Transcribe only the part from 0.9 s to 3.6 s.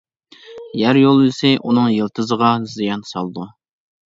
يولۋىسى ئۇنىڭ يىلتىزىغا زىيان سالىدۇ.